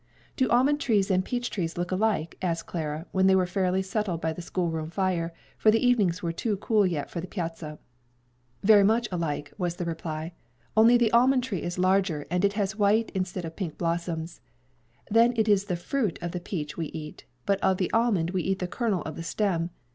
[0.35, 4.19] "Do almond trees and peach trees look alike?" asked Clara, when they were fairly settled
[4.19, 7.77] by the schoolroom fire; for the evenings were too cool yet for the piazza.
[8.63, 10.33] "Very much alike," was the reply;
[10.75, 14.41] "only the almond tree is larger and it has white instead of pink blossoms.
[15.11, 18.41] Then it is the fruit of the peach we eat, but of the almond we
[18.41, 19.69] eat the kernel of the stem.